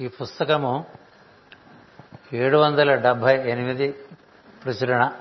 ఈ 0.00 0.08
పుస్తకము 0.08 0.84
ఏడు 2.32 2.56
వందల 2.56 2.94
డెబ్భై 2.94 3.50
ఎనిమిది 3.50 3.92
ప్రచురణ. 4.64 5.12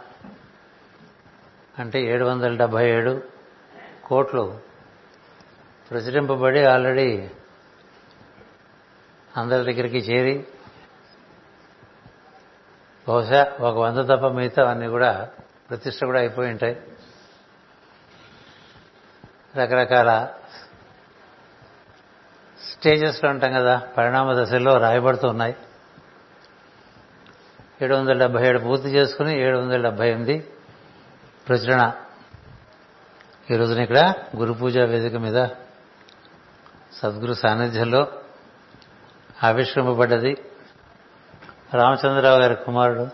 అంటే 1.80 2.02
ఏడు 2.02 2.26
వందల 2.26 2.58
డెబ్భై 2.58 2.90
ఏడు 2.90 3.24
కోట్లు 4.06 4.60
ప్రచురింపబడి 5.92 6.66
ఆల్రెడీ 6.66 7.30
అందరి 9.38 9.74
దగ్గరికి 9.74 9.98
చేరి 9.98 10.48
బహుశా 13.08 13.58
ఒక 13.60 13.78
వంద 13.78 13.98
తప్ప 13.98 14.28
మిగతా 14.28 14.72
అన్నీ 14.72 14.88
కూడా 14.88 15.30
ప్రతిష్ట 15.70 16.06
కూడా 16.06 16.20
అయిపోయి 16.20 16.52
ఉంటాయి. 16.52 16.82
రకరకాల 19.58 20.34
స్టేజెస్లో 22.72 23.30
ఉంటాం 23.30 23.54
కదా 23.54 23.82
పరిణామ 23.98 24.44
దశల్లో 24.44 24.78
రాయబడుతూ 24.78 25.28
ఉన్నాయి. 25.28 25.56
ఏడు 27.82 27.96
వందల 27.96 28.18
డెబ్బై 28.18 28.48
ఏడు 28.48 28.60
పూర్తి 28.60 28.88
చేసుకుని 28.88 29.40
ఏడు 29.40 29.58
వందల 29.58 29.82
డెబ్బై 29.82 30.10
ఎనిమిది 30.10 30.48
ప్రచురణ. 31.48 31.92
ఈ 33.52 33.56
రోజున 33.56 33.80
ఇక్కడ 33.80 34.14
గురు 34.36 34.54
పూజ 34.54 34.78
వేదిక 34.78 35.16
మీద 35.16 35.48
సద్గురు 36.94 37.34
సాన్నిధ్యంలో 37.34 38.08
ఆవిష్కరింపబడ్డది. 39.44 40.38
రామచంద్రరావు 41.74 42.40
గారి 42.40 42.56
కుమారుడు 42.56 43.08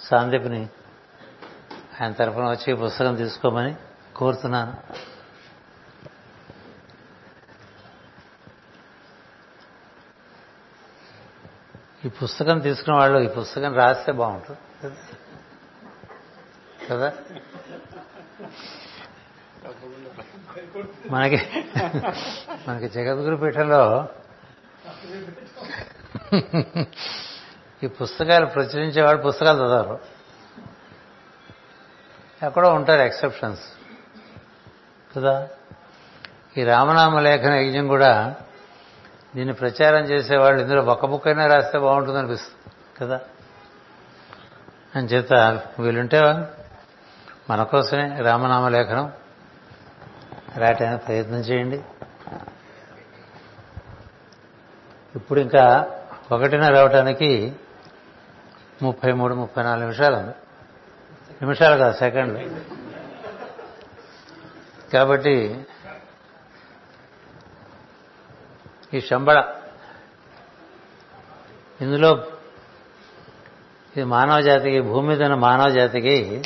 సాందీప్ని 0.00 0.68
ఆయన 2.00 2.12
తరఫున 2.12 2.50
వచ్చి 2.50 2.74
పుస్తకం 2.74 3.14
తీసుకోమని 3.14 3.74
కోరుతున్నాను. 4.16 4.76
ఈ 12.06 12.08
పుస్తకం 12.08 12.58
తీసుకున్న 12.58 12.98
వాళ్ళు 12.98 13.20
ఈ 13.20 13.26
పుస్తకం 13.26 13.74
రాస్తే 13.74 14.12
బాగుంటుంది. 14.12 14.96
కదా? 16.90 17.12
మనకి 21.10 21.64
మనకి 22.68 22.88
జగద్గురు 22.88 23.36
పీఠంలో 23.36 24.08
ఈ 27.82 27.86
పుస్తకాలు 27.86 28.46
ప్రచురించేవాడు 28.46 29.22
పుస్తకాలు 29.22 29.58
చదవరు. 29.58 30.00
ఎక్కడో 32.46 32.74
ఉంటారు 32.74 33.02
ఎక్సెప్షన్స్. 33.02 33.62
కదా? 35.16 35.48
ఈ 36.58 36.64
రామనామ 36.64 37.20
లేఖన 37.20 37.52
యజ్ఞం 37.52 37.86
కూడా 37.86 38.36
దీన్ని 39.34 39.54
ప్రచారం 39.54 40.04
చేసేవాళ్ళు 40.04 40.62
ఇందులో 40.62 40.82
ఒక్క 40.82 41.06
బుక్ 41.06 41.26
అయినా 41.26 41.46
రాస్తే 41.46 41.78
బాగుంటుంది 41.78 42.18
అనిపిస్తుంది 42.18 42.74
కదా? 43.00 43.20
అని 44.96 45.06
చేత 45.06 45.34
వీళ్ళుంటే 45.80 46.20
మన 47.50 47.62
కోసమే 47.62 48.18
రామనామ 48.22 48.68
లేఖనం 48.68 49.12
రాయటానికి 50.56 51.04
ప్రయత్నం 51.04 51.38
చేయండి. 51.38 51.84
ఇప్పుడు 55.14 55.40
ఇంకా 55.40 55.90
ఒకటిన 56.32 56.68
రావటానికి 56.68 57.56
ముప్పై 58.82 59.12
మూడు 59.12 59.34
ముప్పై 59.34 59.62
నాలుగు 59.62 59.80
నిమిషాలు 59.80 60.16
ఉంది. 60.16 60.34
నిమిషాలు 61.42 61.76
కాదు 61.76 61.96
సెకండ్లు 61.96 62.50
కాబట్టి 64.92 65.66
ఈ 68.96 69.00
శంబళ. 69.00 69.38
ఇందులో 71.80 72.10
ఇది 73.96 74.04
మానవ 74.04 74.40
జాతికి 74.40 74.80
భూమి 74.80 75.08
మీద 75.08 75.22
ఉన్న 75.22 75.34
మానవ 75.34 75.68
జాతికి 75.68 76.42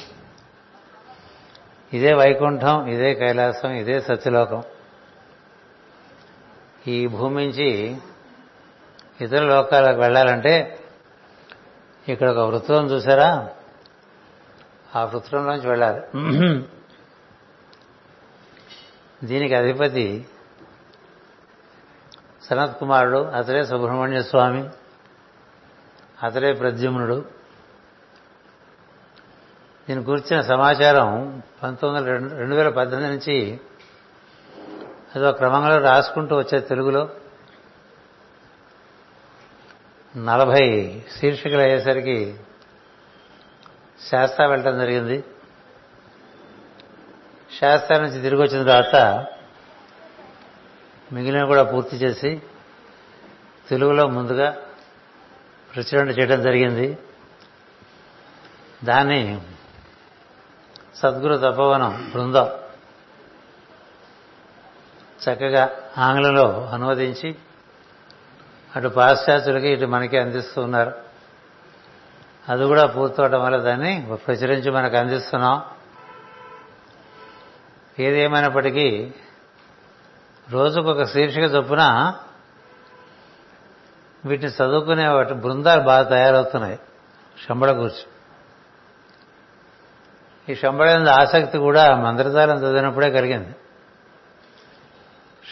ఇదే 1.92 2.12
వైకుంఠం 2.12 2.86
ఇదే 2.86 3.14
కైలాసం 3.14 3.70
ఇదే 3.70 4.00
సత్యలోకం. 4.00 4.62
ఈ 6.86 7.06
భూమి 7.06 7.46
నుంచి 7.46 7.96
ఇతర 9.20 9.42
లోకాలకు 9.42 10.00
వెళ్ళాలంటే 10.00 10.54
ఇక్కడ 12.08 12.28
ఒక 12.30 12.38
వృత్తం 12.38 12.86
చూసారా? 12.86 13.48
ఆ 14.96 15.04
వృత్తంలోంచి 15.04 15.68
వెళ్ళాలి. 15.68 16.02
దీనికి 19.24 19.54
అధిపతి 19.54 20.26
సనత్ 22.50 22.78
కుమారుడు 22.78 23.18
అతడే 23.18 23.66
సుబ్రహ్మణ్య 23.66 24.22
స్వామి 24.22 24.68
అతడే 26.22 26.52
ప్రద్యుమ్నుడు. 26.52 27.24
నేను 29.88 30.04
కూర్చిన 30.04 30.40
సమాచారం 30.40 31.42
పంతొమ్మిది 31.62 32.10
వందల 32.10 32.36
రెండు 32.36 32.54
వేల 32.54 32.68
పద్దెనిమిది 32.68 33.14
నుంచి 33.14 33.60
అదో 35.16 35.32
క్రమంలో 35.32 35.78
రాసుకుంటూ 35.78 36.36
వచ్చే 36.36 36.60
తెలుగులో. 36.60 37.08
నలభై 40.16 41.00
శీర్షికలు 41.18 41.60
అయ్యేసరికి 41.60 42.40
శాస్త్ర 44.10 44.46
వెళ్ళటం 44.46 44.78
జరిగింది. 44.78 45.24
శాస్త్ర 47.60 48.02
నుంచి 48.02 48.22
తిరిగి 48.22 48.42
వచ్చిన 48.42 48.62
తర్వాత 48.62 49.26
మిగిలిన 51.12 51.44
కూడా 51.44 51.62
పూర్తి 51.62 51.96
చేసి 51.96 52.42
తెలుగులో 53.68 54.06
ముందుగా 54.06 54.56
ప్రచురణ 55.74 56.08
చేయడం 56.08 56.42
జరిగింది. 56.42 56.98
దాన్ని 58.84 59.40
సద్గురు 60.94 61.36
తపోవనం 61.36 62.10
బృందం 62.14 62.50
చక్కగా 65.24 65.70
ఆంగ్లంలో 65.98 66.66
అనువదించి 66.66 67.34
అటు 68.76 68.88
పాశ్చాత్యులకి 68.88 69.68
ఇటు 69.68 69.86
మనకి 69.86 70.18
అందిస్తూ 70.18 70.62
ఉన్నారు. 70.62 70.92
అది 72.48 72.64
కూడా 72.64 72.86
పూర్తవటం 72.86 73.42
వల్ల 73.42 73.56
దాన్ని 73.56 74.16
ప్రచురించి 74.26 74.70
మనకు 74.70 74.96
అందిస్తున్నాం. 74.96 75.62
ఏదేమైనప్పటికీ 77.98 79.14
రోజుకొక 80.50 81.04
శీర్షిక 81.04 81.42
చొప్పున 81.42 82.14
వీటిని 84.24 84.50
చదువుకునే 84.50 85.08
వాటి 85.08 85.34
బృందాలు 85.34 85.82
బాగా 85.82 86.02
తయారవుతున్నాయి. 86.02 86.78
శంబళ 87.48 87.72
కూర్చు 87.72 88.04
ఈ 90.48 90.54
శంబళ 90.54 91.08
ఆసక్తి 91.08 91.58
కూడా 91.58 91.96
మంత్రదారం 91.96 92.56
చదివినప్పుడే 92.56 93.10
కలిగింది. 93.10 93.54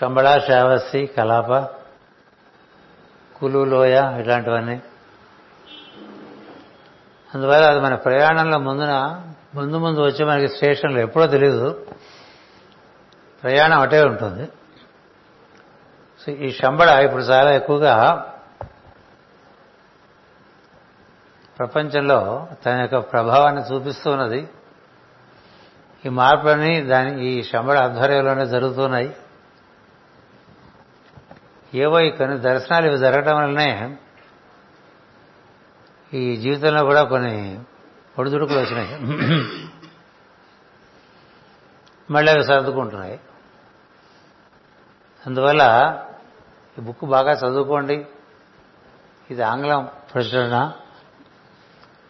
శంబళ 0.01 0.39
శ్రావస్తి 0.39 1.07
కలాప 1.07 1.53
కులు 3.37 3.65
లోయ 3.65 3.97
ఇలాంటివన్నీ 4.21 4.83
అందువల్ల 7.35 7.67
అది 7.67 7.81
మన 7.81 7.95
ప్రయాణంలో 7.95 8.59
ముందున 8.59 9.21
ముందు 9.55 9.77
ముందు 9.77 10.01
వచ్చి 10.01 10.25
మనకి 10.25 10.49
స్టేషన్లో 10.49 11.01
ఎప్పుడో 11.01 11.27
తెలియదు 11.27 11.87
ప్రయాణం 13.43 13.81
అటే 13.81 14.03
ఉంటుంది. 14.03 14.49
సో 16.19 16.33
ఈ 16.33 16.53
శంబళ 16.53 17.05
ఇప్పుడు 17.05 17.23
చాలా 17.23 17.53
ఎక్కువగా 17.53 17.95
ప్రపంచంలో 21.59 22.49
తన 22.67 22.81
యొక్క 22.81 23.13
ప్రభావాన్ని 23.13 23.63
చూపిస్తూ 23.63 24.11
ఉన్నది. 24.11 24.49
ఈ 26.07 26.09
మార్పులన్నీ 26.09 26.81
దాని 26.81 27.27
ఈ 27.27 27.43
శంబళ 27.43 27.79
ఆధ్వర్యంలోనే 27.79 28.47
జరుగుతున్నాయి. 28.47 29.17
ఏవో 31.75 32.01
ఈ 32.01 32.11
కొన్ని 32.11 32.39
దర్శనాలు 32.39 32.87
ఇవి 32.87 32.99
జరగటం 32.99 33.37
వల్లనే 33.37 33.97
ఈ 36.15 36.37
జీవితంలో 36.37 36.85
కూడా 36.85 37.03
కొన్ని 37.03 37.61
ఒడిదుడుకులు 38.19 38.59
వచ్చినాయి. 38.59 38.95
మళ్ళీ 42.11 42.33
అవి 42.33 42.45
సర్దుకుంటున్నాయి. 42.45 43.21
అందువల్ల 45.27 45.65
ఈ 46.79 46.81
బుక్ 46.81 47.05
బాగా 47.05 47.33
చదువుకోండి. 47.33 48.07
ఇది 49.31 49.43
ఆంగ్లం 49.43 49.89
ప్రచురణ. 50.15 50.73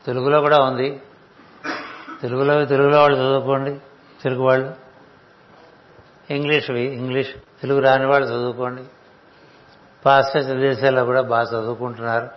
తెలుగులో 0.07 0.41
కూడా 0.41 0.59
ఉంది. 0.59 1.03
తెలుగులో 2.23 2.65
తెలుగులో 2.65 3.01
వాళ్ళు 3.01 3.19
చదువుకోండి. 3.19 3.81
తెలుగు 4.23 4.43
వాళ్ళు. 4.43 4.75
ఇంగ్లీష్వి 6.31 6.81
ఇంగ్లీష్ 6.81 7.35
తెలుగు 7.61 7.81
రాని 7.81 8.07
వాళ్ళు 8.07 8.29
చదువుకోండి. 8.29 8.85
పాశ్చాత్య 10.07 10.55
దేశాల్లో 10.55 11.05
కూడా 11.05 11.21
బాగా 11.21 11.43
చదువుకుంటున్నారు. 11.43 12.29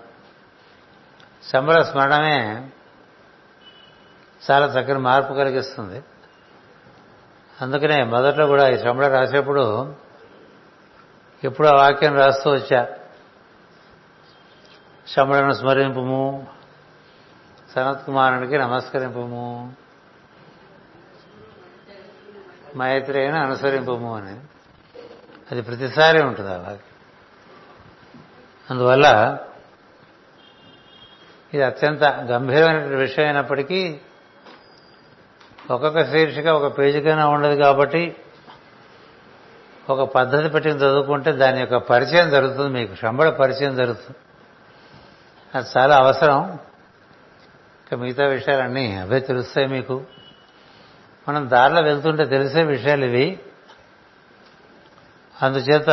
సంబర 1.43 1.81
స్మరణమే 1.81 2.69
చాలా 4.51 4.65
చక్కని 4.65 4.99
మార్పు 4.99 5.33
కలిగిస్తుంది. 5.33 6.03
అందుకనే 7.61 8.03
మొదట్లో 8.03 8.47
కూడా 8.47 8.69
ఈ 8.69 8.77
శంబళ 8.77 9.07
రాసేప్పుడు 9.07 9.95
ఎప్పుడు 11.43 11.67
ఆ 11.67 11.71
వాక్యం 11.71 12.15
రాస్తూ 12.15 12.51
వచ్చా. 12.51 12.87
శమణను 15.07 15.53
స్మరింపుము. 15.53 16.47
సనత్ 17.75 18.05
కుమారునికి 18.05 18.57
నమస్కరింపము. 18.57 19.73
మైత్రేయను 22.77 23.43
అనుసరింపము 23.43 24.15
అని. 24.15 24.39
అది 25.51 25.61
ప్రతిసారి 25.61 26.23
ఉంటుంది 26.23 26.49
ఆ 26.49 26.57
వాక్యం. 26.57 26.79
అందువల్ల 28.69 29.37
ఇది 31.53 31.63
అత్యంత 31.63 32.03
గంభీరమైన 32.03 32.95
విషయం 32.95 33.25
అయినప్పటికీ 33.25 33.99
ఒక్కొక్క 35.71 36.11
శీర్షిక 36.11 36.47
ఒక 36.47 36.77
పేజీకైనా 36.77 37.27
ఉండదు 37.27 37.61
కాబట్టి 37.63 38.15
ఒక 39.89 40.13
పద్ధతి 40.13 40.49
పెట్టి 40.49 40.69
చదువుకుంటే 40.69 41.31
దాని 41.31 41.59
యొక్క 41.59 41.77
పరిచయం 41.77 42.29
జరుగుతుంది 42.29 42.69
మీకు 42.69 42.95
శంబళ 42.95 43.29
పరిచయం 43.29 43.75
జరుగుతుంది. 43.75 44.17
అది 45.55 45.69
చాలా 45.77 45.97
అవసరం. 45.97 46.59
ఇంకా 47.81 47.97
మిగతా 47.97 48.25
విషయాలన్నీ 48.25 48.95
అవే 48.95 49.19
తెలుస్తాయి 49.19 49.67
మీకు. 49.67 50.03
మనం 51.29 51.49
దారిలో 51.49 51.81
వెళ్తుంటే 51.81 52.25
తెలిసే 52.25 52.63
విషయాలు 52.63 53.05
ఇవి. 53.05 53.39
అందుచేత 55.41 55.89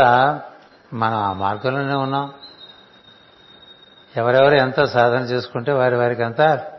మనం 0.93 1.15
ఆ 1.15 1.33
మార్గంలోనే 1.33 1.95
ఉన్నాం. 1.95 2.33
ఎవరెవరు 4.17 4.55
ఎంత 4.55 4.85
సాధన 4.85 5.23
చేసుకుంటే 5.23 5.73
వారి 5.73 5.97
వారికి 5.97 6.23
అంతా 6.23 6.73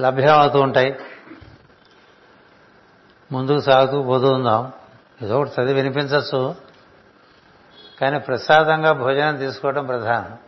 లభ్యం 0.00 0.38
అవుతూ 0.38 0.60
ఉంటాయి. 0.60 0.98
ముందుకు 3.32 3.60
సాగుతూ 3.60 4.02
పోతూ 4.02 4.32
ఉందాం 4.32 4.72
ఏదో 5.22 5.38
ఒకటి 5.38 5.50
చదివి 5.50 5.72
వినిపించవచ్చు 5.72 6.54
కానీ 8.00 8.18
ప్రసాదంగా 8.18 8.92
భోజనం 8.92 9.36
తీసుకోవడం 9.36 9.86
ప్రధానం. 9.86 10.38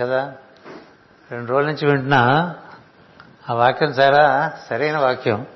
కదా? 0.00 0.32
రెండు 1.30 1.50
రోజుల 1.52 1.70
నుంచి 1.70 1.86
వింటున్నా. 1.86 2.54
ఆ 3.50 3.54
వాక్యం 3.54 3.90
చాలా 3.90 4.52
సరైన 4.70 4.98
వాక్యం. 4.98 5.46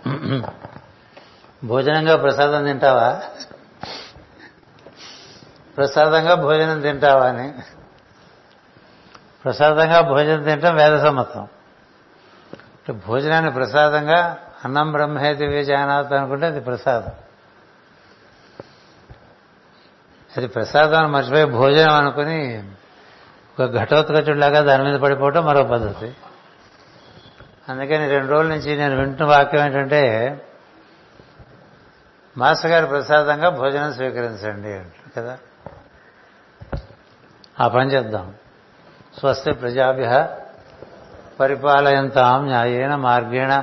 భోజనంగా 1.65 2.17
ప్రసాదం 2.17 2.65
తింటావా? 2.65 3.23
ప్రసాదంగా 5.77 6.35
భోజనం 6.35 6.81
తింటావా 6.81 7.27
అని. 7.27 7.55
ప్రసాదంగా 9.45 10.01
భోజనం 10.01 10.43
తింటాం 10.43 10.77
వేద 10.77 11.03
సమ్మతం. 11.03 11.49
భోజనాన్ని 13.07 13.51
ప్రసాదంగా 13.51 14.39
అన్నం 14.65 14.93
బ్రహ్మే 14.93 15.35
దివ్య 15.35 15.65
జానాథ్ 15.65 16.13
అనుకుంటే 16.13 16.47
అది 16.47 16.61
ప్రసాదం. 16.61 17.13
అది 20.37 20.47
ప్రసాదం 20.47 21.13
మర్చిపోయి 21.13 21.45
భోజనం 21.45 21.93
అనుకుని 21.93 22.65
ఒక 23.61 23.71
ఘటోత్కచుడిలాగా 23.71 24.61
దాని 24.61 24.85
మీద 24.85 25.01
పడిపోవటం 25.01 25.47
మరో 25.47 25.65
పద్ధతి. 25.65 26.15
అందుకని 27.69 28.09
రెండు 28.09 28.33
రోజుల 28.33 28.47
నుంచి 28.47 28.77
నేను 28.77 28.97
వింటున్న 28.97 29.31
వాక్యం 29.31 29.67
ఏంటంటే 29.67 30.37
మాస్టర్ 32.39 32.71
గారి 32.71 32.87
ప్రసాదంగా 32.87 33.49
భోజనం 33.49 33.95
స్వీకరించండి 33.95 34.73
అంటారు 34.73 35.23
కదా? 35.23 35.39
ఆ 37.61 37.69
పని 37.69 37.91
చేద్దాం. 37.91 38.35
స్వస్తి 39.19 39.53
ప్రజాభ్య 39.53 40.29
పరిపాలయంతాం 41.41 42.47
న్యాయేన 42.47 42.95
మార్గేణ 42.95 43.63